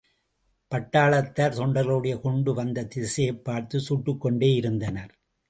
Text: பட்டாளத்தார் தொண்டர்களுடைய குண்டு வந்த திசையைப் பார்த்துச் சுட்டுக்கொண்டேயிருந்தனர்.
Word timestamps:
பட்டாளத்தார் 0.71 1.53
தொண்டர்களுடைய 1.53 2.19
குண்டு 2.19 2.53
வந்த 2.53 2.85
திசையைப் 2.85 3.43
பார்த்துச் 3.43 3.93
சுட்டுக்கொண்டேயிருந்தனர். 3.93 5.09